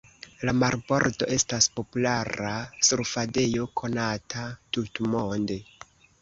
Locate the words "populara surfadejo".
1.75-3.69